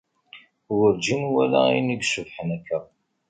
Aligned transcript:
Werǧin 0.77 1.21
walaɣ 1.33 1.65
ayen 1.69 1.93
i 1.95 1.97
icebḥen 2.01 2.49
akka. 2.57 2.79